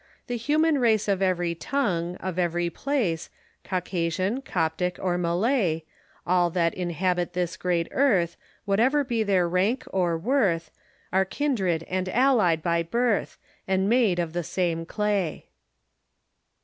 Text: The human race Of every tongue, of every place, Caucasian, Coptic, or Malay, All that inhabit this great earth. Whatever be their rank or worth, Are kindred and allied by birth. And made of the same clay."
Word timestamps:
The 0.25 0.35
human 0.35 0.79
race 0.79 1.07
Of 1.07 1.21
every 1.21 1.53
tongue, 1.53 2.15
of 2.15 2.39
every 2.39 2.71
place, 2.71 3.29
Caucasian, 3.63 4.41
Coptic, 4.41 4.97
or 4.99 5.15
Malay, 5.19 5.83
All 6.25 6.49
that 6.49 6.73
inhabit 6.73 7.33
this 7.33 7.55
great 7.55 7.87
earth. 7.91 8.35
Whatever 8.65 9.03
be 9.03 9.21
their 9.21 9.47
rank 9.47 9.83
or 9.91 10.17
worth, 10.17 10.71
Are 11.13 11.23
kindred 11.23 11.83
and 11.83 12.09
allied 12.09 12.63
by 12.63 12.81
birth. 12.81 13.37
And 13.67 13.87
made 13.87 14.17
of 14.17 14.33
the 14.33 14.43
same 14.43 14.87
clay." 14.87 15.49